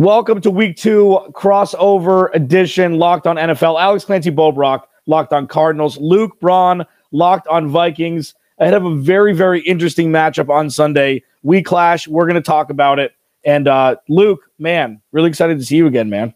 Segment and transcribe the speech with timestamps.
[0.00, 3.78] Welcome to week two crossover edition Locked on NFL.
[3.78, 5.98] Alex Clancy Bo Brock, Locked on Cardinals.
[5.98, 8.32] Luke Braun, Locked on Vikings.
[8.60, 11.22] Ahead of a very, very interesting matchup on Sunday.
[11.42, 12.08] We clash.
[12.08, 13.12] We're going to talk about it.
[13.44, 16.32] And uh, Luke, man, really excited to see you again, man.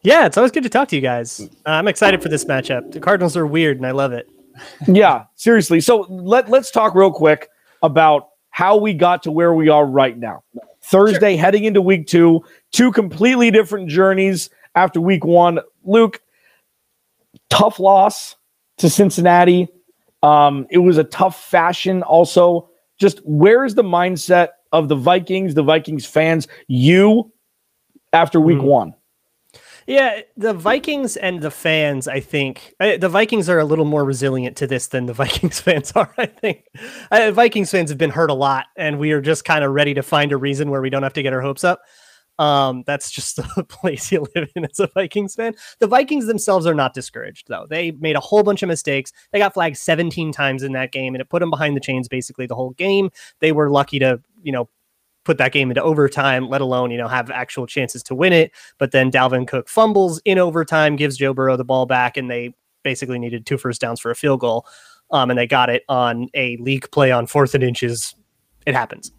[0.00, 1.40] Yeah, it's always good to talk to you guys.
[1.42, 2.92] Uh, I'm excited for this matchup.
[2.92, 4.30] The Cardinals are weird, and I love it.
[4.88, 5.82] yeah, seriously.
[5.82, 7.50] So let let's talk real quick
[7.82, 10.42] about how we got to where we are right now.
[10.88, 11.44] Thursday, sure.
[11.44, 12.42] heading into week two,
[12.72, 15.60] two completely different journeys after week one.
[15.84, 16.20] Luke,
[17.50, 18.36] tough loss
[18.78, 19.68] to Cincinnati.
[20.22, 22.02] Um, it was a tough fashion.
[22.02, 22.68] Also,
[22.98, 27.32] just where is the mindset of the Vikings, the Vikings fans, you
[28.12, 28.66] after week mm-hmm.
[28.66, 28.94] one?
[29.86, 34.54] Yeah, the Vikings and the fans, I think the Vikings are a little more resilient
[34.58, 36.12] to this than the Vikings fans are.
[36.18, 36.64] I think
[37.10, 40.02] Vikings fans have been hurt a lot, and we are just kind of ready to
[40.02, 41.80] find a reason where we don't have to get our hopes up.
[42.38, 45.54] Um, that's just the place you live in as a Vikings fan.
[45.80, 47.66] The Vikings themselves are not discouraged, though.
[47.68, 49.12] They made a whole bunch of mistakes.
[49.32, 52.08] They got flagged 17 times in that game, and it put them behind the chains
[52.08, 53.10] basically the whole game.
[53.40, 54.68] They were lucky to, you know,
[55.24, 58.50] put that game into overtime, let alone, you know, have actual chances to win it.
[58.78, 62.54] But then Dalvin Cook fumbles in overtime, gives Joe Burrow the ball back, and they
[62.82, 64.66] basically needed two first downs for a field goal.
[65.10, 68.14] Um, and they got it on a leak play on fourth and inches.
[68.66, 69.12] It happens.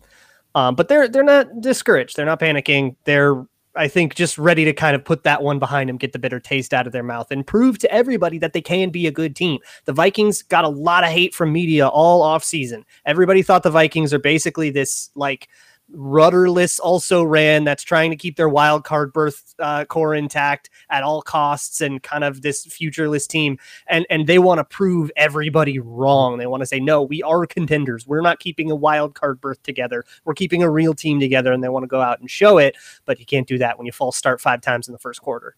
[0.55, 2.16] Um, but they're they're not discouraged.
[2.16, 2.95] They're not panicking.
[3.05, 6.19] They're I think just ready to kind of put that one behind them, get the
[6.19, 9.11] bitter taste out of their mouth, and prove to everybody that they can be a
[9.11, 9.59] good team.
[9.86, 12.83] The Vikings got a lot of hate from media all off season.
[13.05, 15.47] Everybody thought the Vikings are basically this like
[15.92, 21.04] rudderless also ran that's trying to keep their wild card berth uh, core intact at
[21.04, 25.80] all costs and kind of this futureless team and and they want to prove everybody
[25.80, 29.42] wrong they want to say no we are contenders we're not keeping a wild card
[29.42, 32.30] berth together we're keeping a real team together and they want to go out and
[32.30, 35.00] show it but you can't do that when you fall start five times in the
[35.00, 35.56] first quarter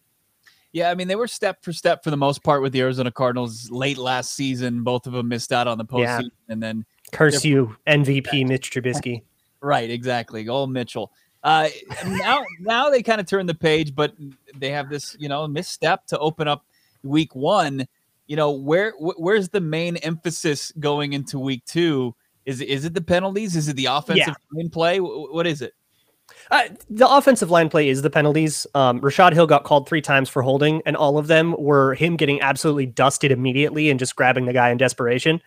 [0.74, 3.10] yeah, I mean they were step for step for the most part with the Arizona
[3.10, 4.82] Cardinals late last season.
[4.82, 6.28] Both of them missed out on the postseason, yeah.
[6.48, 9.20] and then curse you, MVP Mitch Trubisky.
[9.62, 10.48] Right, exactly.
[10.48, 11.12] Old Mitchell.
[11.44, 11.68] Uh,
[12.06, 14.14] now, now they kind of turn the page, but
[14.56, 16.66] they have this, you know, misstep to open up
[17.02, 17.86] week one.
[18.26, 22.14] You know, where wh- where's the main emphasis going into week two?
[22.44, 23.56] Is is it the penalties?
[23.56, 24.68] Is it the offensive yeah.
[24.72, 24.98] play?
[24.98, 25.74] W- what is it?
[26.50, 28.66] Uh, the offensive line play is the penalties.
[28.74, 32.16] Um, Rashod Hill got called three times for holding, and all of them were him
[32.16, 35.40] getting absolutely dusted immediately and just grabbing the guy in desperation.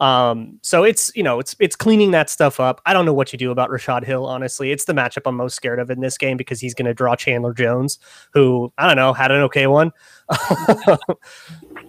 [0.00, 2.80] Um, so it's you know it's it's cleaning that stuff up.
[2.86, 4.24] I don't know what you do about Rashod Hill.
[4.24, 6.94] Honestly, it's the matchup I'm most scared of in this game because he's going to
[6.94, 7.98] draw Chandler Jones,
[8.32, 9.92] who I don't know had an okay one.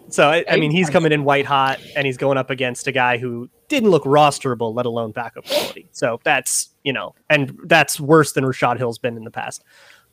[0.09, 2.91] so I, I, mean, he's coming in white hot, and he's going up against a
[2.91, 5.87] guy who didn't look rosterable, let alone backup quality.
[5.91, 9.63] So that's you know, and that's worse than Rashod Hill's been in the past.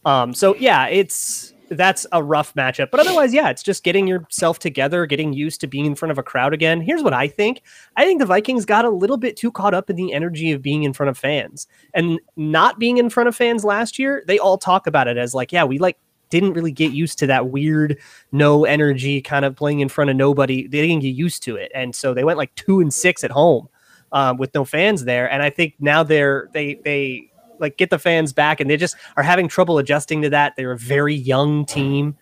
[0.04, 2.90] Um, so yeah, it's that's a rough matchup.
[2.90, 6.18] But otherwise, yeah, it's just getting yourself together, getting used to being in front of
[6.18, 6.80] a crowd again.
[6.80, 7.62] Here's what I think
[7.96, 10.62] I think the Vikings got a little bit too caught up in the energy of
[10.62, 14.24] being in front of fans and not being in front of fans last year.
[14.26, 15.98] They all talk about it as like, yeah, we like
[16.30, 17.98] didn't really get used to that weird
[18.32, 20.66] no energy kind of playing in front of nobody.
[20.66, 21.72] They didn't get used to it.
[21.74, 23.68] And so they went like two and six at home.
[24.10, 27.30] Um, with no fans there, and I think now they're they they
[27.60, 30.54] like get the fans back, and they just are having trouble adjusting to that.
[30.56, 32.16] They're a very young team,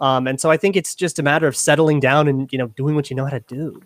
[0.00, 2.68] um, and so I think it's just a matter of settling down and you know
[2.68, 3.82] doing what you know how to do.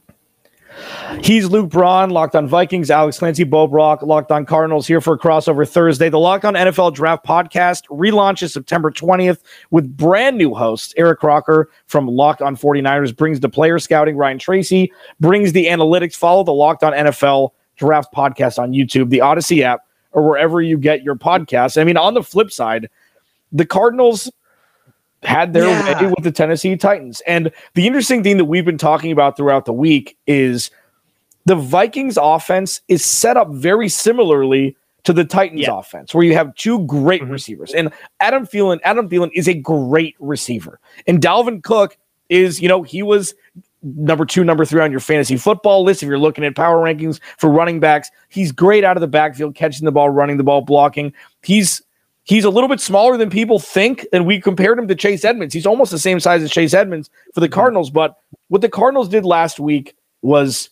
[1.23, 5.15] He's Luke Braun, Locked on Vikings, Alex Clancy, Bo Brock, Locked on Cardinals here for
[5.15, 6.09] a crossover Thursday.
[6.09, 9.39] The Locked on NFL Draft podcast relaunches September 20th
[9.71, 10.93] with brand new hosts.
[10.97, 14.17] Eric Crocker from Locked on 49ers brings the player scouting.
[14.17, 16.17] Ryan Tracy brings the analytics.
[16.17, 19.83] Follow the Locked on NFL Draft podcast on YouTube, the Audacy app,
[20.15, 21.79] or wherever you get your podcast.
[21.79, 22.89] I mean, on the flip side,
[23.53, 24.33] the Cardinals
[25.23, 26.03] had their yeah.
[26.03, 27.21] way with the Tennessee Titans.
[27.27, 30.71] And the interesting thing that we've been talking about throughout the week is
[31.47, 35.79] the Vikings offense is set up very similarly to the Titans yeah.
[35.79, 37.33] offense, where you have two great mm-hmm.
[37.33, 37.75] receivers.
[37.75, 40.81] And Adam Thielen, Adam Thielen is a great receiver.
[41.07, 41.99] And Dalvin Cook
[42.31, 43.35] is, you know, he was
[43.85, 46.03] number two, number three on your fantasy football list.
[46.03, 49.55] If you're looking at power rankings for running backs, he's great out of the backfield,
[49.55, 51.13] catching the ball, running the ball, blocking.
[51.43, 51.83] He's
[52.25, 55.55] he's a little bit smaller than people think, and we compared him to Chase Edmonds.
[55.55, 57.91] He's almost the same size as Chase Edmonds for the Cardinals.
[57.91, 58.17] But
[58.49, 60.71] what the Cardinals did last week was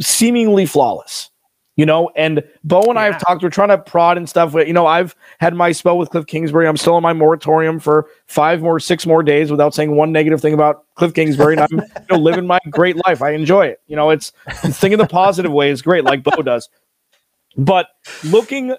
[0.00, 1.30] seemingly flawless
[1.76, 2.10] you know.
[2.16, 3.00] And Bo and yeah.
[3.00, 3.42] I have talked.
[3.42, 4.54] We're trying to prod and stuff.
[4.54, 6.68] You know, I've had my spell with Cliff Kingsbury.
[6.68, 10.40] I'm still in my moratorium for five more, six more days without saying one negative
[10.40, 11.54] thing about Cliff Kingsbury.
[11.54, 13.22] And I'm you know, living my great life.
[13.22, 13.80] I enjoy it.
[13.86, 14.32] You know, it's
[14.64, 16.68] thinking the positive way is great, like Bo does.
[17.56, 17.88] But
[18.24, 18.76] looking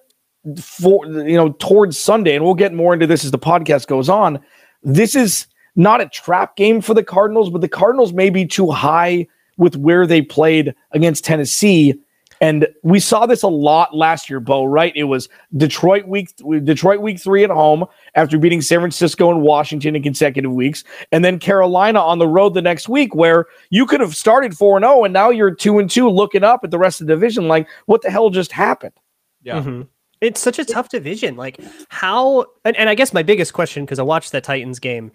[0.62, 4.10] for you know towards Sunday, and we'll get more into this as the podcast goes
[4.10, 4.40] on.
[4.84, 8.72] This is not a trap game for the Cardinals, but the Cardinals may be too
[8.72, 9.28] high
[9.58, 12.00] with where they played against Tennessee.
[12.42, 14.94] And we saw this a lot last year, Bo, right?
[14.96, 17.86] It was Detroit week Detroit week three at home
[18.16, 22.54] after beating San Francisco and Washington in consecutive weeks, and then Carolina on the road
[22.54, 25.90] the next week, where you could have started 4 0 and now you're two and
[25.90, 28.94] two looking up at the rest of the division, like what the hell just happened?
[29.42, 29.60] Yeah.
[29.60, 29.82] Mm-hmm.
[30.22, 31.36] It's such a tough division.
[31.36, 31.60] Like
[31.90, 35.12] how and, and I guess my biggest question, because I watched that Titans game,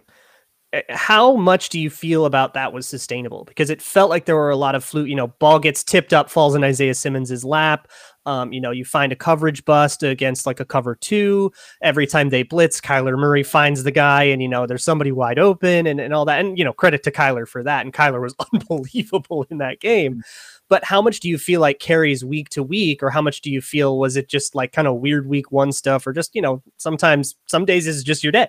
[0.88, 3.44] how much do you feel about that was sustainable?
[3.44, 6.12] Because it felt like there were a lot of fluke, you know, ball gets tipped
[6.12, 7.88] up, falls in Isaiah Simmons's lap.
[8.24, 11.50] Um, you know, you find a coverage bust against like a cover two.
[11.82, 15.38] Every time they blitz, Kyler Murray finds the guy, and you know, there's somebody wide
[15.38, 16.40] open and, and all that.
[16.40, 17.84] And you know, credit to Kyler for that.
[17.84, 20.22] And Kyler was unbelievable in that game
[20.68, 23.50] but how much do you feel like carries week to week or how much do
[23.50, 26.40] you feel was it just like kind of weird week one stuff or just you
[26.40, 28.48] know sometimes some days is just your day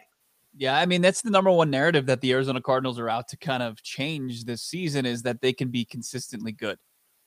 [0.55, 3.37] yeah i mean that's the number one narrative that the arizona cardinals are out to
[3.37, 6.77] kind of change this season is that they can be consistently good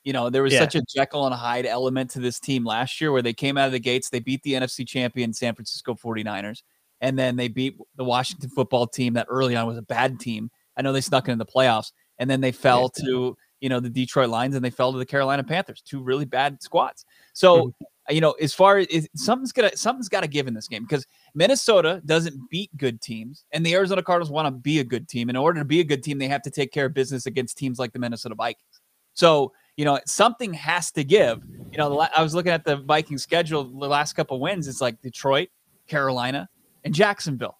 [0.03, 0.61] you know there was yeah.
[0.61, 3.67] such a jekyll and hyde element to this team last year where they came out
[3.67, 6.63] of the gates they beat the nfc champion san francisco 49ers
[7.01, 10.51] and then they beat the washington football team that early on was a bad team
[10.77, 13.05] i know they snuck into the playoffs and then they fell yeah.
[13.05, 16.27] to you know, the Detroit Lions and they fell to the Carolina Panthers, two really
[16.27, 17.07] bad squads.
[17.33, 17.85] So, mm-hmm.
[18.11, 21.07] You know, as far as something's gonna something's got to give in this game because
[21.35, 25.31] Minnesota doesn't beat good teams, and the Arizona Cardinals want to be a good team.
[25.31, 27.57] In order to be a good team, they have to take care of business against
[27.57, 28.81] teams like the Minnesota Vikings.
[29.15, 31.43] So, you know, something has to give.
[31.73, 34.69] You know, I was looking at the Vikings schedule the last couple wins.
[34.69, 35.49] It's like Detroit,
[35.87, 36.49] Carolina,
[36.85, 37.59] and Jacksonville.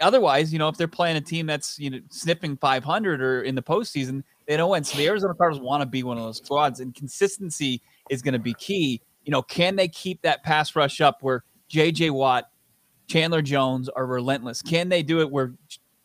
[0.00, 3.54] Otherwise, you know, if they're playing a team that's you know sniffing 500 or in
[3.54, 4.82] the postseason, they don't win.
[4.82, 8.32] So the Arizona Cardinals want to be one of those squads, and consistency is going
[8.32, 9.02] to be key.
[9.30, 12.10] You know, can they keep that pass rush up where J.J.
[12.10, 12.50] Watt,
[13.06, 14.60] Chandler Jones are relentless?
[14.60, 15.54] Can they do it where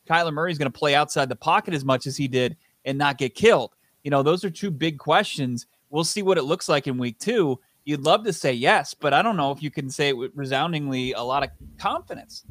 [0.08, 2.56] Kyler Murray is going to play outside the pocket as much as he did
[2.86, 3.74] and not get killed?
[4.04, 5.66] You know, those are two big questions.
[5.90, 7.60] We'll see what it looks like in week two.
[7.84, 10.30] You'd love to say yes, but I don't know if you can say it with
[10.36, 11.50] resoundingly a lot of
[11.80, 12.44] confidence.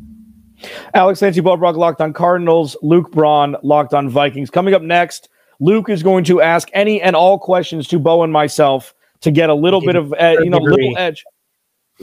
[0.93, 4.51] Alex Clancy Bobrock locked on Cardinals, Luke Braun locked on Vikings.
[4.51, 5.29] Coming up next,
[5.61, 8.93] Luke is going to ask any and all questions to Bo and myself
[9.25, 10.89] to get a little bit of uh, you know degree.
[10.89, 11.25] little edge.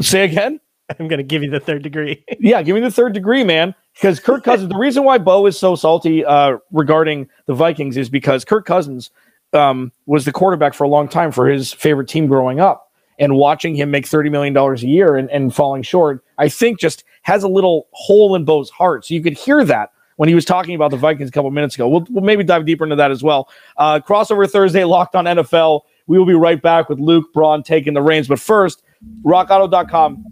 [0.01, 0.59] Say again.
[0.99, 2.21] I'm going to give you the third degree.
[2.39, 3.73] yeah, give me the third degree, man.
[3.93, 8.09] Because Kirk Cousins, the reason why Bo is so salty uh, regarding the Vikings is
[8.09, 9.09] because Kirk Cousins
[9.53, 12.91] um, was the quarterback for a long time for his favorite team growing up.
[13.19, 17.05] And watching him make $30 million a year and, and falling short, I think just
[17.21, 19.05] has a little hole in Bo's heart.
[19.05, 21.75] So you could hear that when he was talking about the Vikings a couple minutes
[21.75, 21.87] ago.
[21.87, 23.49] We'll, we'll maybe dive deeper into that as well.
[23.77, 25.81] Uh, crossover Thursday, locked on NFL.
[26.07, 28.27] We will be right back with Luke Braun taking the reins.
[28.27, 28.83] But first,
[29.23, 30.23] rockauto.com.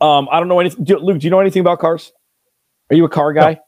[0.00, 0.84] Um, I don't know anything.
[0.84, 2.12] Do, Luke, do you know anything about cars?
[2.90, 3.60] Are you a car guy?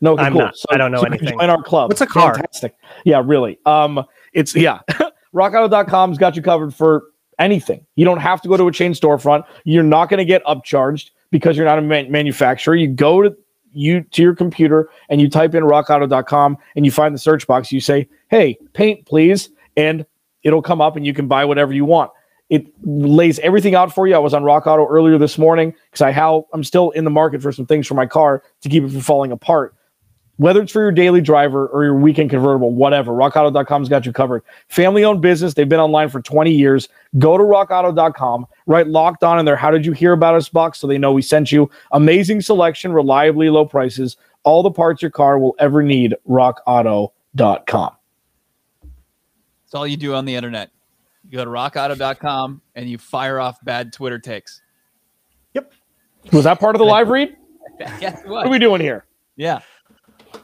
[0.00, 0.42] No, no I'm cool.
[0.42, 0.56] not.
[0.56, 1.28] So, I don't know so anything.
[1.28, 1.90] Join our club.
[1.90, 2.34] What's a car?
[2.34, 2.74] Fantastic.
[3.04, 3.58] Yeah, really.
[3.66, 4.80] Um, it's yeah.
[5.34, 7.04] rockauto.com's got you covered for
[7.38, 7.86] anything.
[7.96, 9.44] You don't have to go to a chain storefront.
[9.64, 12.74] You're not going to get upcharged because you're not a man- manufacturer.
[12.74, 13.36] You go to
[13.72, 17.72] you to your computer and you type in rockauto.com and you find the search box.
[17.72, 19.50] You say, hey, paint, please.
[19.76, 20.04] And
[20.42, 22.10] it'll come up and you can buy whatever you want.
[22.48, 24.14] It lays everything out for you.
[24.14, 27.10] I was on Rock Auto earlier this morning because I how I'm still in the
[27.10, 29.76] market for some things for my car to keep it from falling apart.
[30.40, 34.42] Whether it's for your daily driver or your weekend convertible, whatever, rockauto.com's got you covered.
[34.68, 35.52] Family owned business.
[35.52, 36.88] They've been online for 20 years.
[37.18, 39.54] Go to rockauto.com, write locked on in there.
[39.54, 41.70] How did you hear about us box so they know we sent you?
[41.92, 46.16] Amazing selection, reliably low prices, all the parts your car will ever need.
[46.26, 47.90] Rockauto.com.
[48.80, 50.70] That's all you do on the internet.
[51.28, 54.62] You go to rockauto.com and you fire off bad Twitter takes.
[55.52, 55.70] Yep.
[56.32, 57.36] Was that part of the live read?
[58.00, 59.04] yes, what are we doing here?
[59.36, 59.60] Yeah.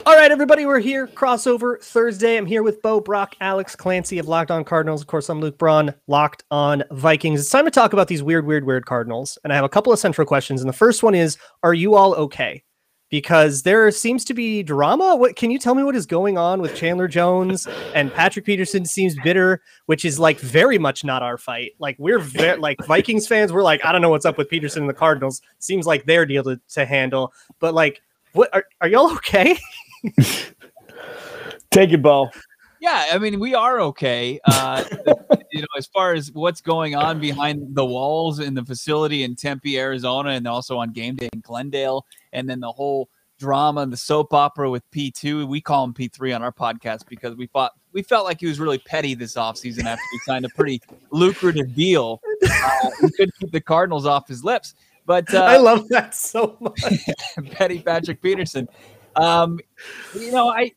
[0.07, 1.07] All right, everybody, we're here.
[1.09, 2.37] Crossover Thursday.
[2.37, 5.00] I'm here with Bo Brock, Alex Clancy of Locked On Cardinals.
[5.00, 7.40] Of course, I'm Luke Braun, Locked On Vikings.
[7.40, 9.37] It's time to talk about these weird, weird, weird Cardinals.
[9.43, 10.61] And I have a couple of central questions.
[10.61, 12.62] And the first one is Are you all okay?
[13.11, 15.16] Because there seems to be drama.
[15.16, 18.85] What can you tell me what is going on with Chandler Jones and Patrick Peterson
[18.85, 21.73] seems bitter, which is like very much not our fight.
[21.78, 24.83] Like we're very like Vikings fans, we're like, I don't know what's up with Peterson
[24.83, 25.43] and the Cardinals.
[25.59, 27.33] Seems like their deal to, to handle.
[27.61, 28.02] But like,
[28.37, 29.57] what are, are y'all okay?
[31.71, 32.31] Take it, Bo.
[32.81, 34.38] Yeah, I mean, we are okay.
[34.45, 34.85] Uh,
[35.50, 39.35] you know, as far as what's going on behind the walls in the facility in
[39.35, 43.97] Tempe, Arizona, and also on game day in Glendale, and then the whole drama, the
[43.97, 45.49] soap opera with P2.
[45.49, 48.61] We call him P3 on our podcast because we thought we felt like he was
[48.61, 52.21] really petty this offseason after he signed a pretty lucrative deal.
[52.49, 54.75] Uh, he could keep the Cardinals off his lips.
[55.07, 56.83] But uh, I love that so much.
[57.53, 58.69] Petty Patrick Peterson.
[59.16, 59.58] Um,
[60.14, 60.73] you know, I,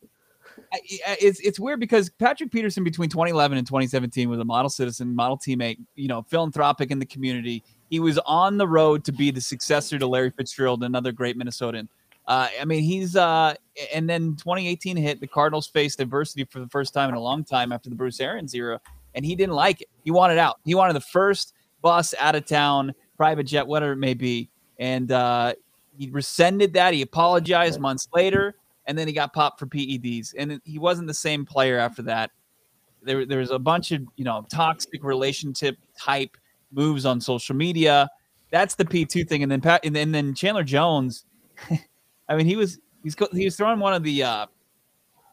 [0.72, 0.79] I,
[1.19, 5.38] it's it's weird because Patrick Peterson between 2011 and 2017 was a model citizen, model
[5.38, 7.63] teammate, you know, philanthropic in the community.
[7.89, 11.88] He was on the road to be the successor to Larry Fitzgerald, another great Minnesotan.
[12.27, 13.55] Uh, I mean, he's uh,
[13.93, 15.19] and then 2018 hit.
[15.19, 18.19] The Cardinals faced adversity for the first time in a long time after the Bruce
[18.19, 18.79] Arians era,
[19.15, 19.89] and he didn't like it.
[20.03, 20.60] He wanted out.
[20.63, 25.12] He wanted the first bus out of town, private jet, whatever it may be, and
[25.12, 25.53] uh,
[26.00, 26.94] he rescinded that.
[26.94, 31.13] He apologized months later, and then he got popped for PEDs, and he wasn't the
[31.13, 32.32] same player after that.
[33.03, 36.38] There, there was a bunch of you know toxic relationship type
[36.72, 38.10] moves on social media.
[38.50, 41.25] That's the P2 thing, and then Pat, and then, and then Chandler Jones.
[42.29, 44.46] I mean, he was he's he was throwing one of the uh,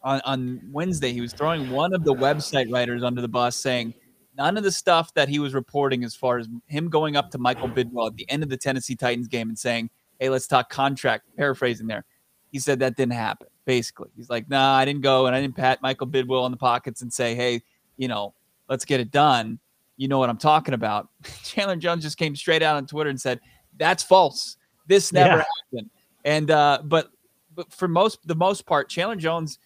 [0.02, 1.12] on on Wednesday.
[1.12, 3.94] He was throwing one of the website writers under the bus, saying
[4.36, 7.38] none of the stuff that he was reporting as far as him going up to
[7.38, 10.70] Michael Bidwill at the end of the Tennessee Titans game and saying, "Hey, let's talk
[10.70, 12.04] contract." Paraphrasing there,
[12.52, 13.48] he said that didn't happen.
[13.64, 16.56] Basically, he's like, "Nah, I didn't go and I didn't pat Michael Bidwill on the
[16.56, 17.62] pockets and say, hey,
[17.96, 18.34] you know,
[18.68, 19.58] let's get it done."
[19.96, 21.08] You know what I'm talking about.
[21.44, 23.40] Chandler Jones just came straight out on Twitter and said,
[23.76, 24.56] "That's false.
[24.86, 25.44] This never yeah.
[25.72, 25.90] happened."
[26.24, 27.10] And uh, but
[27.54, 29.58] but for most the most part, Chandler Jones,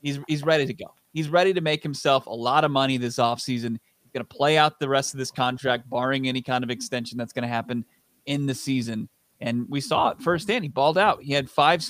[0.00, 0.94] he's he's ready to go.
[1.12, 3.78] He's ready to make himself a lot of money this offseason.
[4.02, 7.18] He's going to play out the rest of this contract, barring any kind of extension
[7.18, 7.84] that's going to happen
[8.26, 9.08] in the season.
[9.40, 10.64] And we saw it firsthand.
[10.64, 11.22] He balled out.
[11.22, 11.84] He had five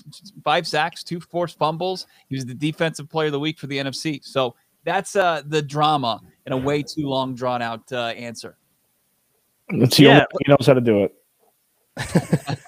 [0.44, 2.06] five sacks, two forced fumbles.
[2.28, 4.22] He was the defensive player of the week for the NFC.
[4.22, 8.56] So that's uh, the drama in a way too long drawn out uh, answer.
[9.70, 10.24] It's the yeah.
[10.44, 11.04] he knows how to do
[11.96, 12.58] it.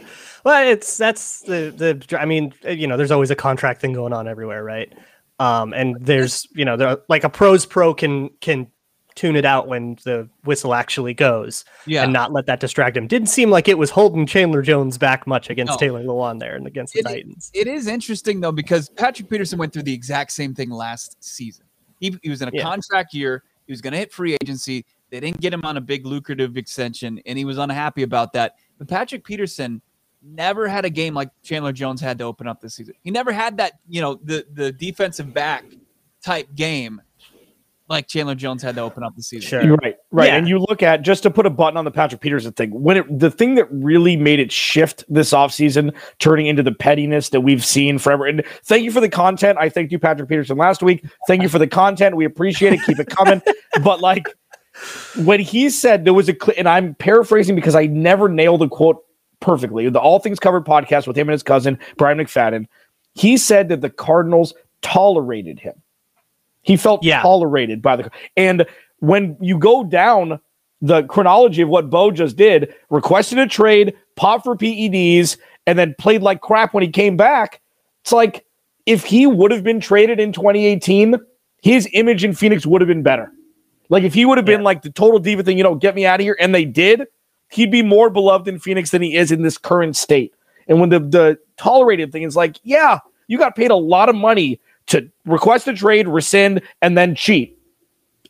[0.44, 2.20] Well, it's that's the the.
[2.20, 4.92] I mean, you know, there's always a contract thing going on everywhere, right?
[5.40, 8.66] Um, and there's you know, there like a pros pro can can
[9.14, 13.06] tune it out when the whistle actually goes, yeah, and not let that distract him.
[13.06, 15.76] Didn't seem like it was holding Chandler Jones back much against no.
[15.76, 17.50] Taylor Lewan there and against the it, Titans.
[17.54, 21.64] It is interesting though because Patrick Peterson went through the exact same thing last season.
[22.00, 22.62] He, he was in a yeah.
[22.62, 23.44] contract year.
[23.66, 24.84] He was going to hit free agency.
[25.10, 28.56] They didn't get him on a big lucrative extension, and he was unhappy about that.
[28.78, 29.80] But Patrick Peterson
[30.22, 32.94] never had a game like Chandler Jones had to open up this season.
[33.02, 35.64] He never had that, you know, the the defensive back
[36.22, 37.00] type game
[37.88, 39.48] like Chandler Jones had to open up the season.
[39.48, 39.62] Sure.
[39.62, 40.28] You're right, right.
[40.28, 40.36] Yeah.
[40.36, 42.96] And you look at just to put a button on the Patrick Peterson thing, when
[42.96, 47.42] it the thing that really made it shift this offseason, turning into the pettiness that
[47.42, 48.26] we've seen forever.
[48.26, 49.58] And thank you for the content.
[49.60, 51.04] I thanked you, Patrick Peterson, last week.
[51.26, 52.16] Thank you for the content.
[52.16, 52.80] We appreciate it.
[52.84, 53.42] Keep it coming.
[53.84, 54.28] but like
[55.22, 58.68] when he said there was a, cl- and I'm paraphrasing because I never nailed the
[58.68, 59.04] quote
[59.40, 59.88] perfectly.
[59.90, 62.66] The All Things Covered podcast with him and his cousin, Bryant McFadden.
[63.14, 65.74] He said that the Cardinals tolerated him.
[66.64, 67.22] He felt yeah.
[67.22, 68.66] tolerated by the and
[68.98, 70.40] when you go down
[70.80, 75.94] the chronology of what Bo just did, requested a trade, popped for PEDs, and then
[75.98, 77.60] played like crap when he came back.
[78.02, 78.44] It's like
[78.86, 81.16] if he would have been traded in 2018,
[81.62, 83.32] his image in Phoenix would have been better.
[83.88, 84.64] Like if he would have been yeah.
[84.64, 87.06] like the total diva thing, you know, get me out of here, and they did,
[87.50, 90.34] he'd be more beloved in Phoenix than he is in this current state.
[90.68, 94.16] And when the the tolerated thing is like, yeah, you got paid a lot of
[94.16, 97.58] money to request a trade, rescind, and then cheat,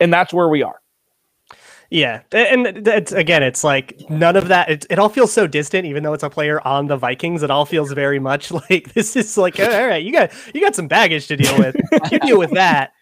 [0.01, 0.81] and that's where we are.
[1.91, 4.69] Yeah, and it's again, it's like none of that.
[4.69, 7.43] It, it all feels so distant, even though it's a player on the Vikings.
[7.43, 10.75] It all feels very much like this is like, all right, you got you got
[10.75, 11.77] some baggage to deal with.
[12.11, 12.93] you deal with that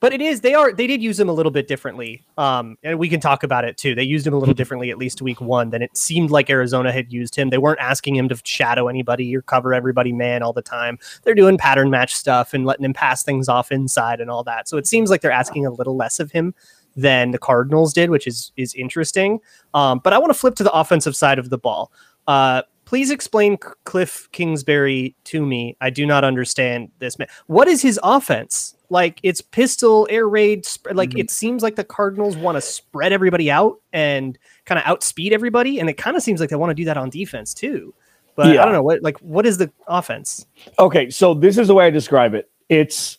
[0.00, 2.98] but it is they are they did use him a little bit differently um and
[2.98, 3.94] we can talk about it too.
[3.94, 6.92] They used him a little differently at least week one than it seemed like arizona
[6.92, 7.50] had used him.
[7.50, 10.98] They weren't asking him to shadow anybody or cover everybody man all the time.
[11.22, 14.68] They're doing pattern match stuff and letting him pass things off inside and all that.
[14.68, 16.54] So it seems like they're asking a little less of him
[16.96, 19.40] than the cardinals did which is is interesting.
[19.74, 21.92] Um, but i want to flip to the offensive side of the ball.
[22.26, 25.76] Uh, please explain Cliff Kingsbury to me.
[25.80, 27.28] I do not understand this man.
[27.46, 28.74] What is his offense?
[28.90, 30.64] Like it's pistol, air raid.
[30.64, 31.18] Sp- like mm-hmm.
[31.18, 35.78] it seems like the Cardinals want to spread everybody out and kind of outspeed everybody,
[35.78, 37.94] and it kind of seems like they want to do that on defense too.
[38.34, 38.62] But yeah.
[38.62, 40.46] I don't know what like what is the offense?
[40.78, 42.50] Okay, so this is the way I describe it.
[42.68, 43.18] It's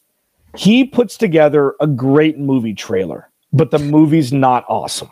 [0.55, 5.09] he puts together a great movie trailer, but the movie's not awesome.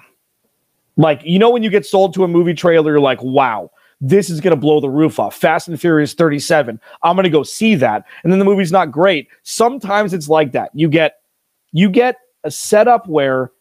[0.96, 4.30] Like, you know, when you get sold to a movie trailer, you're like, wow, this
[4.30, 5.36] is going to blow the roof off.
[5.36, 6.80] Fast and Furious 37.
[7.04, 8.06] I'm going to go see that.
[8.24, 9.27] And then the movie's not great.
[9.44, 10.72] Sometimes it's like that.
[10.74, 11.20] You get
[11.72, 13.51] you get a setup where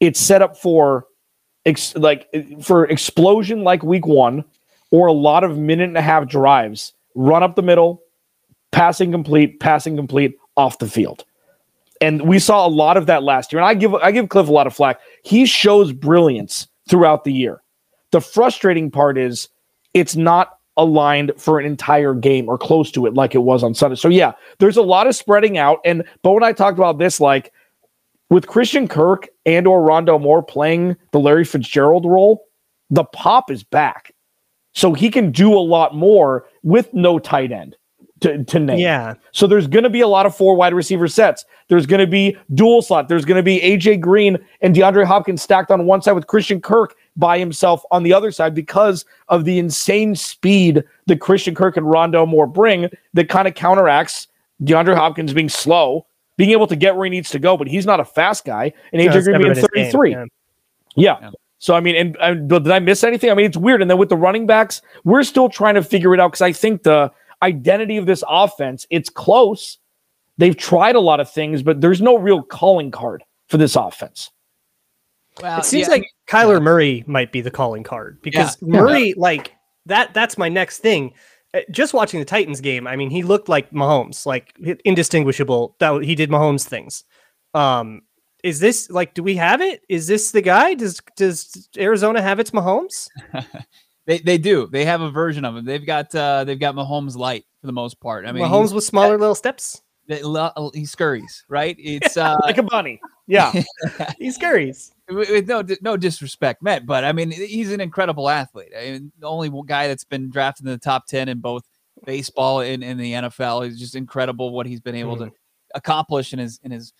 [0.00, 1.06] it's set up for
[1.66, 2.28] ex- like
[2.62, 4.44] for explosion like week 1
[4.90, 8.02] or a lot of minute and a half drives, run up the middle,
[8.72, 11.24] passing complete, passing complete off the field.
[12.00, 13.60] And we saw a lot of that last year.
[13.60, 15.00] And I give I give Cliff a lot of flack.
[15.22, 17.62] He shows brilliance throughout the year.
[18.10, 19.48] The frustrating part is
[19.94, 23.74] it's not aligned for an entire game or close to it like it was on
[23.74, 23.96] Sunday.
[23.96, 25.80] So yeah, there's a lot of spreading out.
[25.84, 27.52] And Bo and I talked about this like
[28.30, 32.46] with Christian Kirk and or Rondale Moore playing the Larry Fitzgerald role,
[32.88, 34.14] the pop is back.
[34.74, 37.76] So he can do a lot more with no tight end
[38.22, 38.78] to, to name.
[38.78, 39.14] Yeah.
[39.32, 41.44] So there's going to be a lot of four wide receiver sets.
[41.68, 43.08] There's going to be dual slot.
[43.08, 46.60] There's going to be AJ Green and DeAndre Hopkins stacked on one side with Christian
[46.60, 51.76] Kirk by himself on the other side because of the insane speed that Christian Kirk
[51.76, 54.28] and Rondale Moore bring that kind of counteracts
[54.62, 57.86] DeAndre Hopkins being slow, being able to get where he needs to go, but he's
[57.86, 58.72] not a fast guy.
[58.92, 60.10] And AJ Green being 33.
[60.10, 60.24] Yeah.
[60.96, 61.18] yeah.
[61.20, 61.30] yeah.
[61.62, 63.30] So I mean, and, and did I miss anything?
[63.30, 63.82] I mean, it's weird.
[63.82, 66.50] And then with the running backs, we're still trying to figure it out because I
[66.50, 69.78] think the identity of this offense, it's close.
[70.38, 74.30] They've tried a lot of things, but there's no real calling card for this offense.
[75.40, 78.68] Well, it seems yeah, like Kyler Murray might be the calling card because yeah.
[78.68, 79.52] Murray, like
[79.86, 81.14] that, that's my next thing.
[81.54, 85.76] Uh, just watching the Titans game, I mean, he looked like Mahomes, like indistinguishable.
[85.78, 87.04] That he did Mahomes things.
[87.54, 88.02] Um,
[88.42, 89.82] is this like do we have it?
[89.88, 90.74] Is this the guy?
[90.74, 93.08] Does does Arizona have its Mahomes?
[94.06, 94.66] they they do.
[94.66, 95.64] They have a version of him.
[95.64, 98.26] They've got uh they've got Mahomes light for the most part.
[98.26, 99.82] I mean Mahomes with smaller little steps.
[100.08, 101.76] He scurries, right?
[101.78, 103.00] It's uh like a bunny.
[103.26, 103.52] Yeah.
[104.18, 104.92] he scurries.
[105.08, 108.72] With no no disrespect meant, but I mean he's an incredible athlete.
[108.76, 111.64] I mean, the only guy that's been drafted in the top 10 in both
[112.04, 115.28] baseball and in the NFL is just incredible what he's been able mm.
[115.28, 115.32] to
[115.74, 116.92] accomplish in his in his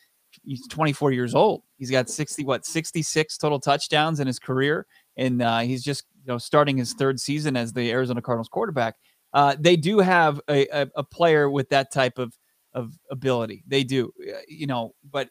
[0.45, 1.63] he's 24 years old.
[1.79, 6.33] He's got 60 what 66 total touchdowns in his career, and uh, he's just you
[6.33, 8.97] know starting his third season as the Arizona Cardinals quarterback.
[9.33, 12.37] Uh, they do have a, a, a, player with that type of
[12.75, 13.65] of ability.
[13.67, 15.31] They do, uh, you know, but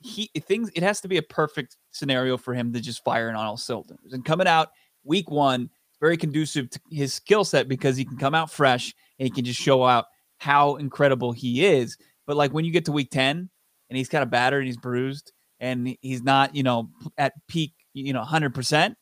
[0.00, 3.36] he things it has to be a perfect scenario for him to just fire on
[3.36, 4.12] all cylinders.
[4.12, 4.70] And coming out
[5.04, 9.26] week one, very conducive to his skill set because he can come out fresh and
[9.26, 10.06] he can just show out
[10.38, 11.96] how incredible he is.
[12.26, 13.48] But like when you get to week 10
[13.88, 17.72] and he's kind of battered, and he's bruised, and he's not, you know, at peak,
[17.94, 18.96] you know, hundred percent.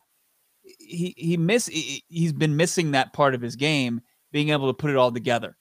[0.87, 4.01] He he miss he's been missing that part of his game,
[4.33, 5.57] being able to put it all together.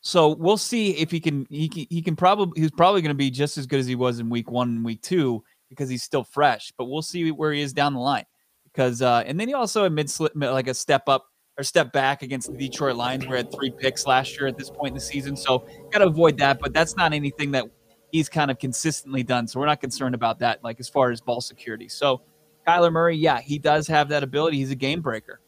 [0.00, 1.46] So we'll see if he can.
[1.50, 3.94] He can, he can probably he's probably going to be just as good as he
[3.94, 6.72] was in week one and week two because he's still fresh.
[6.78, 8.24] But we'll see where he is down the line
[8.64, 11.26] because uh, and then he also a mid like a step up
[11.58, 13.26] or step back against the Detroit Lions.
[13.26, 16.06] We had three picks last year at this point in the season, so got to
[16.06, 16.60] avoid that.
[16.60, 17.64] But that's not anything that
[18.12, 19.48] he's kind of consistently done.
[19.48, 21.88] So we're not concerned about that, like as far as ball security.
[21.88, 22.22] So
[22.66, 24.58] Kyler Murray, yeah, he does have that ability.
[24.58, 25.40] He's a game breaker.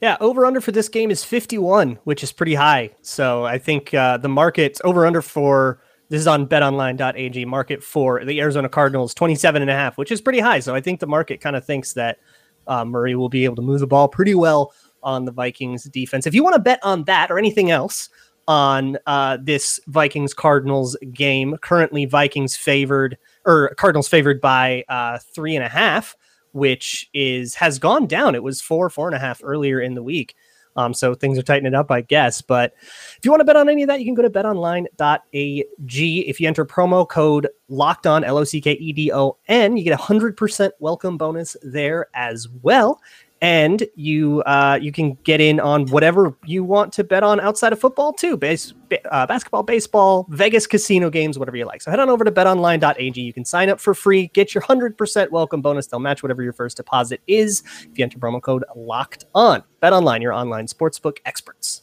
[0.00, 2.90] Yeah, over under for this game is 51, which is pretty high.
[3.02, 8.24] So I think uh, the market's over under for this is on betonline.ag market for
[8.24, 10.58] the Arizona Cardinals 27 and a half, which is pretty high.
[10.58, 12.18] So I think the market kind of thinks that
[12.66, 16.26] uh, Murray will be able to move the ball pretty well on the Vikings defense.
[16.26, 18.08] If you want to bet on that or anything else,
[18.48, 21.56] on uh, this Vikings Cardinals game.
[21.62, 26.16] Currently, Vikings favored or Cardinals favored by uh, three and a half,
[26.52, 28.34] which is has gone down.
[28.34, 30.36] It was four, four and a half earlier in the week.
[30.76, 32.40] Um, so things are tightening up, I guess.
[32.40, 36.20] But if you want to bet on any of that, you can go to betonline.ag.
[36.28, 39.76] If you enter promo code locked on L O C K E D O N,
[39.76, 43.00] you get a hundred percent welcome bonus there as well
[43.42, 47.72] and you uh, you can get in on whatever you want to bet on outside
[47.72, 48.72] of football too base
[49.10, 53.20] uh, basketball baseball vegas casino games whatever you like so head on over to betonline.ag
[53.20, 56.52] you can sign up for free get your 100% welcome bonus they'll match whatever your
[56.52, 61.18] first deposit is if you enter promo code locked on bet online your online sportsbook
[61.26, 61.82] experts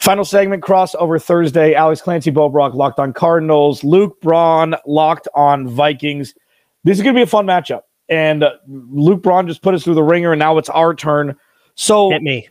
[0.00, 1.72] Final segment crossover Thursday.
[1.72, 3.82] Alex Clancy, Bo Brock, locked on Cardinals.
[3.82, 6.34] Luke Braun, locked on Vikings.
[6.82, 9.84] This is going to be a fun matchup and uh, Luke Braun just put us
[9.84, 11.36] through the ringer, and now it's our turn.
[11.74, 12.48] So Hit me.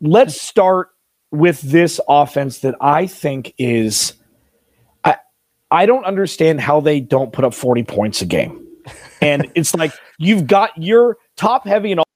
[0.00, 0.90] let's start
[1.30, 4.14] with this offense that I think is
[5.04, 5.16] I
[5.70, 8.64] I don't understand how they don't put up 40 points a game.
[9.20, 12.06] And it's like you've got your top heavy in all,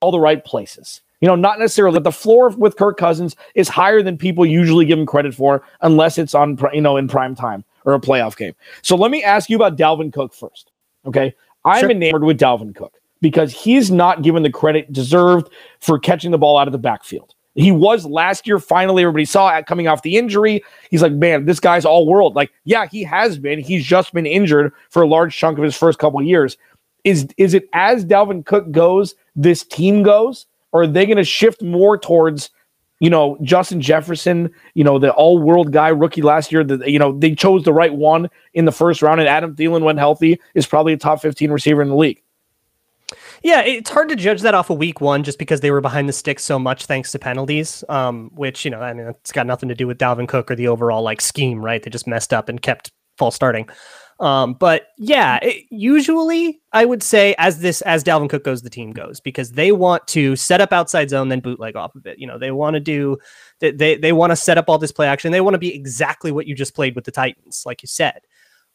[0.00, 1.00] all the right places.
[1.20, 4.86] You know, not necessarily that the floor with Kirk Cousins is higher than people usually
[4.86, 8.36] give him credit for, unless it's on you know in prime time or a playoff
[8.36, 8.54] game.
[8.82, 10.70] So let me ask you about Dalvin Cook first.
[11.04, 11.90] Okay, I'm sure.
[11.90, 16.56] enamored with Dalvin Cook because he's not given the credit deserved for catching the ball
[16.56, 17.34] out of the backfield.
[17.54, 18.58] He was last year.
[18.58, 20.62] Finally, everybody saw it coming off the injury.
[20.90, 22.36] He's like, man, this guy's all world.
[22.36, 23.58] Like, yeah, he has been.
[23.58, 26.56] He's just been injured for a large chunk of his first couple years.
[27.02, 31.24] Is is it as Dalvin Cook goes, this team goes, or are they going to
[31.24, 32.50] shift more towards
[33.00, 36.98] you know, Justin Jefferson, you know, the all world guy rookie last year, that, you
[36.98, 40.38] know, they chose the right one in the first round, and Adam Thielen, when healthy,
[40.54, 42.22] is probably a top 15 receiver in the league.
[43.42, 46.08] Yeah, it's hard to judge that off of week one just because they were behind
[46.08, 47.82] the sticks so much thanks to penalties.
[47.88, 50.54] Um, which, you know, I mean, it's got nothing to do with Dalvin Cook or
[50.54, 51.82] the overall like scheme, right?
[51.82, 53.68] They just messed up and kept false starting.
[54.20, 58.68] Um, but yeah, it, usually I would say as this as Dalvin Cook goes, the
[58.68, 62.18] team goes because they want to set up outside zone, then bootleg off of it.
[62.18, 63.16] You know, they want to do
[63.60, 65.32] they they, they want to set up all this play action.
[65.32, 68.20] They want to be exactly what you just played with the Titans, like you said.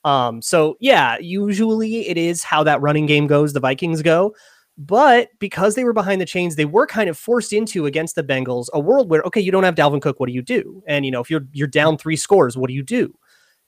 [0.04, 3.54] Um, so yeah, usually it is how that running game goes.
[3.54, 4.36] The Vikings go.
[4.78, 8.24] But because they were behind the chains, they were kind of forced into against the
[8.24, 10.84] Bengals a world where okay, you don't have Dalvin Cook, what do you do?
[10.88, 13.14] And you know, if you're you're down three scores, what do you do?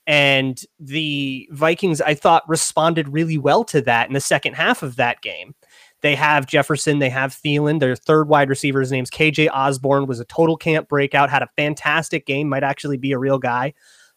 [0.08, 4.96] And the Vikings, I thought, responded really well to that in the second half of
[4.96, 5.54] that game.
[6.00, 7.78] They have Jefferson, they have Thielen.
[7.78, 11.50] Their third wide receiver, his name's KJ Osborn, was a total camp breakout, had a
[11.56, 13.74] fantastic game, might actually be a real guy.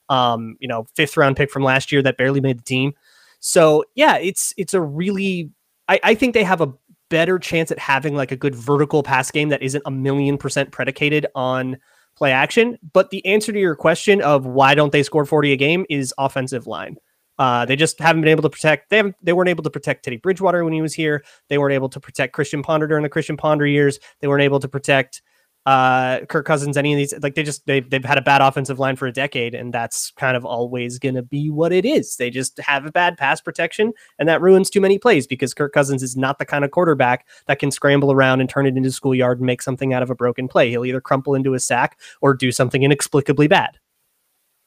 [0.07, 2.93] Um, you know, fifth round pick from last year that barely made the team.
[3.41, 5.51] So yeah, it's it's a really
[5.89, 6.73] I, I think they have a
[7.09, 10.71] better chance at having like a good vertical pass game that isn't a million percent
[10.71, 11.77] predicated on
[12.15, 12.77] play action.
[12.93, 16.13] But the answer to your question of why don't they score 40 a game is
[16.17, 16.97] offensive line.
[17.39, 18.89] Uh, they just haven't been able to protect.
[18.89, 19.15] They haven't.
[19.23, 21.23] They weren't able to protect Teddy Bridgewater when he was here.
[21.49, 23.99] They weren't able to protect Christian Ponder during the Christian Ponder years.
[24.19, 25.23] They weren't able to protect
[25.65, 28.79] uh, Kirk Cousins, any of these, like they just they've they've had a bad offensive
[28.79, 32.15] line for a decade, and that's kind of always to be what it is.
[32.15, 35.73] They just have a bad pass protection, and that ruins too many plays because Kirk
[35.73, 38.91] Cousins is not the kind of quarterback that can scramble around and turn it into
[38.91, 40.69] schoolyard and make something out of a broken play.
[40.69, 43.77] He'll either crumple into a sack or do something inexplicably bad.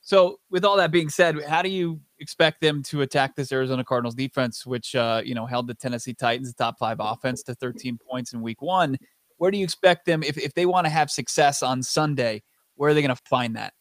[0.01, 3.83] So, with all that being said, how do you expect them to attack this Arizona
[3.83, 7.99] Cardinals defense, which uh, you know held the Tennessee Titans top five offense to 13
[7.99, 8.99] points in Week One?
[9.39, 12.43] Where do you expect them if, if they want to have success on Sunday?
[12.77, 13.73] Where are they going to find that?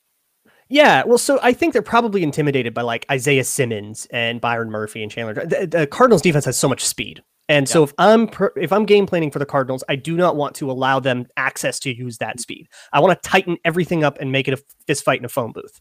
[0.69, 5.03] Yeah, well, so I think they're probably intimidated by like Isaiah Simmons and Byron Murphy
[5.03, 5.45] and Chandler.
[5.45, 7.73] The, the Cardinals defense has so much speed, and yeah.
[7.73, 10.71] so if I'm if I'm game planning for the Cardinals, I do not want to
[10.71, 12.69] allow them access to use that speed.
[12.91, 15.51] I want to tighten everything up and make it a fist fight in a phone
[15.51, 15.79] booth.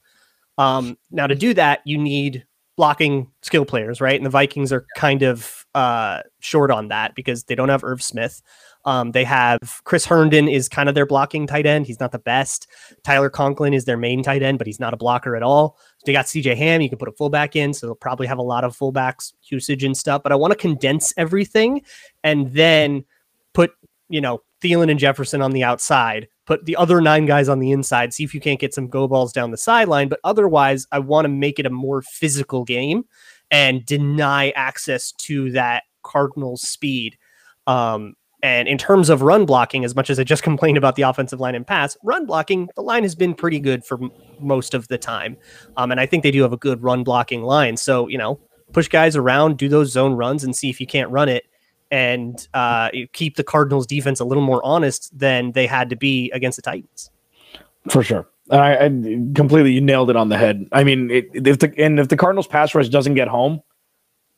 [0.59, 2.45] Um, now to do that, you need
[2.77, 4.17] blocking skill players, right?
[4.17, 8.03] And the Vikings are kind of uh, short on that because they don't have Irv
[8.03, 8.43] Smith.
[8.85, 11.87] Um, they have Chris Herndon is kind of their blocking tight end.
[11.87, 12.67] He's not the best.
[13.05, 15.79] Tyler Conklin is their main tight end, but he's not a blocker at all.
[16.05, 16.81] They got CJ Ham.
[16.81, 19.85] You can put a fullback in, so they'll probably have a lot of fullbacks usage
[19.85, 20.23] and stuff.
[20.23, 21.83] But I want to condense everything
[22.25, 23.05] and then
[23.55, 23.73] put
[24.09, 26.29] you know Thielen and Jefferson on the outside.
[26.45, 28.13] Put the other nine guys on the inside.
[28.13, 30.09] See if you can't get some go balls down the sideline.
[30.09, 33.05] But otherwise, I want to make it a more physical game
[33.51, 37.17] and deny access to that Cardinals speed.
[37.67, 41.03] Um, and in terms of run blocking, as much as I just complained about the
[41.03, 44.75] offensive line and pass, run blocking, the line has been pretty good for m- most
[44.75, 45.37] of the time.
[45.77, 47.77] Um, and I think they do have a good run blocking line.
[47.77, 48.41] So, you know,
[48.73, 51.45] push guys around, do those zone runs, and see if you can't run it
[51.91, 56.31] and uh, keep the Cardinals defense a little more honest than they had to be
[56.33, 57.11] against the Titans.
[57.91, 58.27] For sure.
[58.51, 60.67] I, I completely you nailed it on the head.
[60.73, 63.63] I mean, it, if the and if the Cardinals pass rush doesn't get home,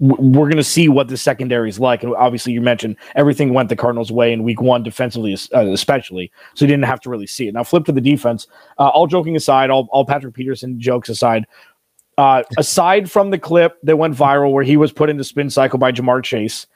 [0.01, 2.03] we're going to see what the secondary is like.
[2.03, 6.33] And obviously, you mentioned everything went the Cardinals' way in week one, defensively, uh, especially.
[6.55, 7.55] So you didn't have to really see it.
[7.55, 8.47] Now, flip to the defense.
[8.79, 11.47] Uh, all joking aside, all, all Patrick Peterson jokes aside,
[12.19, 15.79] uh, aside from the clip that went viral where he was put into spin cycle
[15.79, 16.67] by Ja'Marr Chase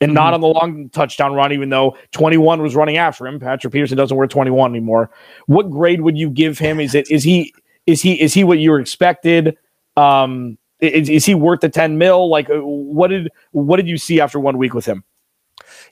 [0.00, 0.14] and mm-hmm.
[0.14, 3.96] not on the long touchdown run, even though 21 was running after him, Patrick Peterson
[3.96, 5.10] doesn't wear 21 anymore.
[5.46, 6.78] What grade would you give him?
[6.80, 7.52] Is it is he
[7.86, 9.56] is he is he what you were expected?
[9.96, 12.28] Um, is, is he worth the 10 mil?
[12.28, 15.04] Like, uh, what did what did you see after one week with him?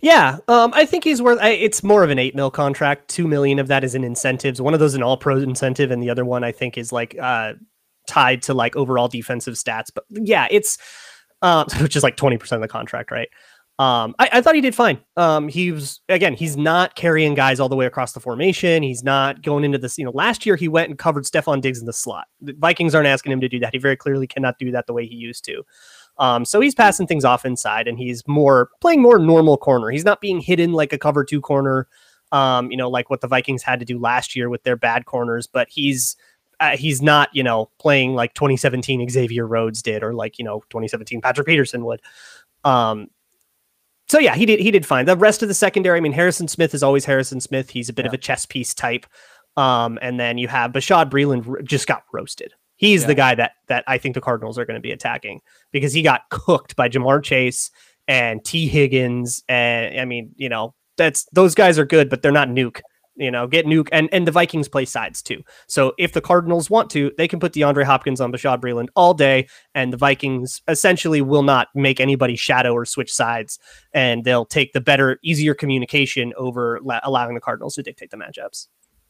[0.01, 1.39] Yeah, um, I think he's worth.
[1.43, 3.09] It's more of an eight mil contract.
[3.09, 4.61] Two million of that is in incentives.
[4.61, 7.17] One of those an all pro incentive, and the other one I think is like
[7.19, 7.55] uh,
[8.07, 9.87] tied to like overall defensive stats.
[9.95, 10.79] But yeah, it's
[11.43, 13.29] uh, which is like twenty percent of the contract, right?
[13.81, 15.01] Um, I, I, thought he did fine.
[15.17, 18.85] Um, he was again, he's not carrying guys all the way across the formation.
[18.85, 19.99] He's not going into this.
[19.99, 22.29] You know, last year he went and covered Stefon Diggs in the slot.
[22.41, 23.73] The Vikings aren't asking him to do that.
[23.73, 25.65] He very clearly cannot do that the way he used to.
[26.19, 29.91] Um, so he's passing things off inside, and he's more playing more normal corner.
[29.91, 31.89] He's not being hidden like a cover two corner.
[32.31, 35.05] Um, you know, like what the Vikings had to do last year with their bad
[35.05, 35.49] corners.
[35.49, 36.15] But he's
[36.61, 40.61] uh, he's not, you know, playing like 2017 Xavier Rhodes did, or like you know
[40.71, 42.01] 2017 Patrick Peterson would.
[42.65, 43.09] Um,
[44.09, 45.07] so yeah, he did he did fine.
[45.07, 47.71] The rest of the secondary, I mean, Harrison Smith is always Harrison Smith.
[47.71, 48.09] He's a bit yeah.
[48.11, 49.07] of a chess piece type.
[49.57, 52.53] Um, and then you have Bashaud Breeland just got roasted.
[52.77, 53.07] He's yeah.
[53.09, 55.41] the guy that that I think the Cardinals are going to be attacking
[55.73, 57.71] because he got cooked by Ja'Marr Chase
[58.09, 59.43] and Tee Higgins.
[59.49, 62.81] And I mean, you know, that's those guys are good, but they're not nuke.
[63.17, 65.43] You know, get Nuke and and the Vikings play sides too.
[65.69, 69.15] So if the Cardinals want to, they can put DeAndre Hopkins on Bashaud Breeland all
[69.15, 73.59] day, and the Vikings essentially will not make anybody shadow or switch sides,
[73.93, 78.17] and they'll take the better, easier communication over la- allowing the Cardinals to dictate the
[78.17, 78.67] matchups.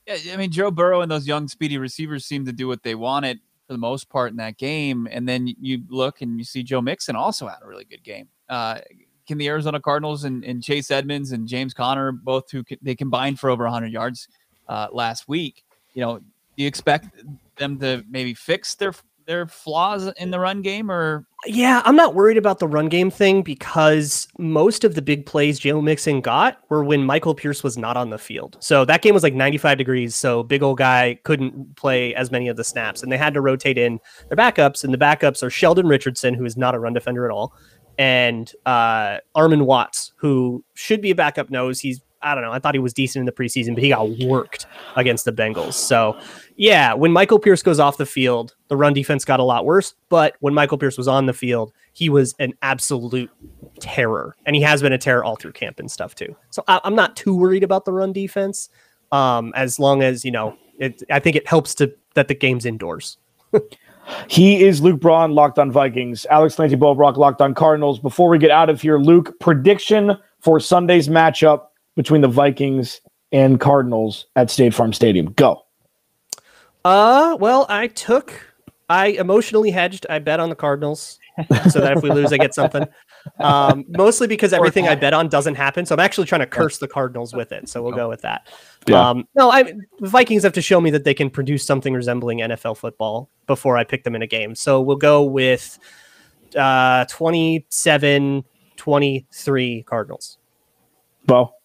[0.07, 2.95] Yeah, I mean Joe Burrow and those young speedy receivers seem to do what they
[2.95, 6.63] wanted for the most part in that game, and then you look and you see
[6.63, 8.29] Joe Mixon also had a really good game.
[8.49, 8.81] Uh,
[9.27, 13.41] can the Arizona Cardinals and, and, Chase Edmonds and James Conner both who they combined
[13.41, 14.29] for over 100 yards
[14.69, 15.65] uh, last week?
[15.95, 16.25] You know, do
[16.57, 17.23] you expect
[17.57, 18.93] them to maybe fix their
[19.27, 23.11] their flaws in the run game or yeah i'm not worried about the run game
[23.11, 27.79] thing because most of the big plays joe mixon got were when michael pierce was
[27.79, 31.19] not on the field so that game was like 95 degrees so big old guy
[31.25, 34.85] couldn't play as many of the snaps and they had to rotate in their backups
[34.85, 37.55] and the backups are sheldon richardson who is not a run defender at all
[37.99, 41.81] and uh, Armon Watts, who should be a backup nose.
[41.81, 42.53] He's I don't know.
[42.53, 45.75] I thought he was decent in the preseason, but he got worked against the Bengals.
[45.75, 46.19] So,
[46.57, 49.95] yeah, when Michael Pierce goes off the field, the run defense got a lot worse.
[50.09, 53.31] But when Michael Pierce was on the field, he was an absolute
[53.79, 56.35] terror, and he has been a terror all through camp and stuff too.
[56.49, 58.71] So I, am not too worried about the run defense,
[59.13, 60.57] um, as long as you know.
[60.79, 63.19] It, I think it helps to that the game's indoors.
[64.29, 66.27] He is Luke Braun, locked on Vikings.
[66.31, 67.99] Alex Clancy Bo Brock, locked on Cardinals.
[67.99, 73.01] Before we get out of here, Luke, prediction for Sunday's matchup between the Vikings
[73.33, 75.33] and Cardinals at State Farm Stadium.
[75.33, 75.63] Go.
[76.85, 78.33] Uh, well, I took,
[78.89, 80.07] I emotionally hedged.
[80.11, 81.19] I bet on the Cardinals
[81.71, 82.87] so that if we lose, I get something.
[83.41, 85.87] Um, mostly because everything I bet on doesn't happen.
[85.87, 87.69] So I'm actually trying to curse the Cardinals with it.
[87.69, 88.49] So we'll go with that.
[88.87, 89.09] Yeah.
[89.09, 92.39] Um, no, I the Vikings have to show me that they can produce something resembling
[92.39, 94.55] NFL football before I pick them in a game.
[94.55, 95.79] So we'll go with
[96.57, 98.45] uh, 27
[98.77, 100.39] 23 Cardinals.
[101.27, 101.57] Well,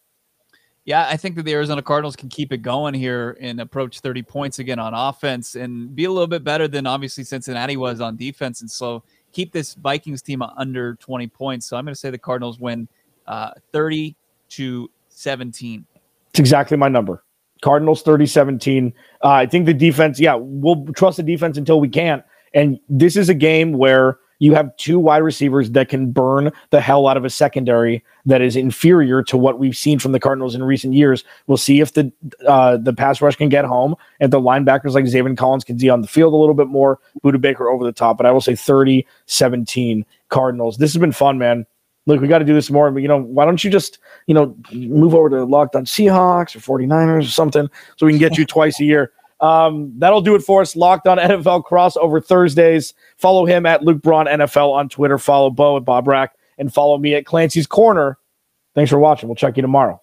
[0.85, 4.23] Yeah, I think that the Arizona Cardinals can keep it going here and approach 30
[4.23, 8.15] points again on offense and be a little bit better than obviously Cincinnati was on
[8.15, 8.61] defense.
[8.61, 11.65] And so keep this Vikings team under 20 points.
[11.67, 12.87] So I'm going to say the Cardinals win
[13.27, 14.15] uh, 30
[14.49, 15.85] to 17.
[16.31, 17.23] It's exactly my number.
[17.61, 18.93] Cardinals 30 17.
[19.23, 22.23] Uh, I think the defense, yeah, we'll trust the defense until we can't.
[22.53, 26.81] And this is a game where you have two wide receivers that can burn the
[26.81, 30.55] hell out of a secondary that is inferior to what we've seen from the Cardinals
[30.55, 31.23] in recent years.
[31.47, 32.11] We'll see if the
[32.47, 35.89] uh, the pass rush can get home, and the linebackers like Zaven Collins can see
[35.89, 36.99] on the field a little bit more.
[37.23, 40.77] Budda Baker over the top, but I will say 30 17 Cardinals.
[40.77, 41.65] This has been fun, man.
[42.05, 42.89] Look, we got to do this more.
[42.89, 46.55] But, you know, why don't you just, you know, move over to Locked on Seahawks
[46.55, 49.11] or 49ers or something so we can get you twice a year.
[49.41, 50.75] Um, that'll do it for us.
[50.75, 52.93] Locked on NFL crossover Thursdays.
[53.17, 55.17] Follow him at Luke Braun NFL on Twitter.
[55.17, 58.17] Follow Bo at Bob Rack and follow me at Clancy's Corner.
[58.75, 59.29] Thanks for watching.
[59.29, 60.01] We'll check you tomorrow.